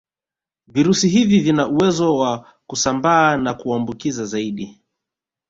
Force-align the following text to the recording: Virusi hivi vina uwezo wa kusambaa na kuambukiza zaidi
Virusi 0.67 1.09
hivi 1.09 1.39
vina 1.39 1.67
uwezo 1.67 2.15
wa 2.17 2.51
kusambaa 2.67 3.37
na 3.37 3.53
kuambukiza 3.53 4.25
zaidi 4.25 4.81